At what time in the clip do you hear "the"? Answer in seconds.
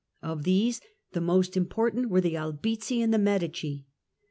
1.11-1.21, 2.21-2.33, 3.13-3.19